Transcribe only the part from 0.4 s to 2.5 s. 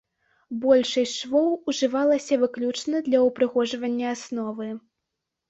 Большасць швоў ужывалася